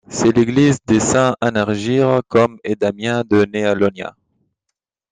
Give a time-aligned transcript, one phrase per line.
[0.09, 4.15] C'est l'église des Saints-Anargyres Côme et Damien de Néa Ionia.